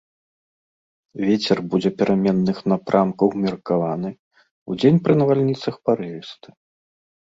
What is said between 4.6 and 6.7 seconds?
удзень пры навальніцах парывісты.